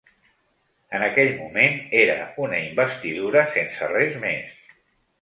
[0.99, 2.17] En aquell moment era
[2.47, 4.61] una investidura sense res més.